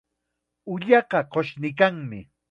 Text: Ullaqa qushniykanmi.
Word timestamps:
Ullaqa 0.71 1.19
qushniykanmi. 1.35 2.21